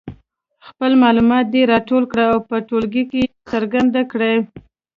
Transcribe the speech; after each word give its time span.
خپل 0.67 0.91
معلومات 1.03 1.45
دې 1.53 1.61
راټول 1.73 2.03
کړي 2.11 2.25
او 2.33 2.39
په 2.49 2.55
ټولګي 2.67 3.03
کې 3.09 3.17
یې 3.23 3.27
څرګند 3.51 3.93
کړي. 4.11 4.33